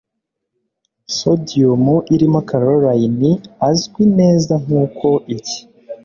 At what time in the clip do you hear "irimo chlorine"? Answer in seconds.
2.15-3.31